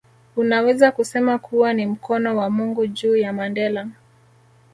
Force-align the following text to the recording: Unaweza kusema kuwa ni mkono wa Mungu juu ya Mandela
Unaweza 0.35 0.91
kusema 0.91 1.37
kuwa 1.37 1.73
ni 1.73 1.85
mkono 1.85 2.37
wa 2.37 2.49
Mungu 2.49 2.87
juu 2.87 3.15
ya 3.15 3.33
Mandela 3.33 3.89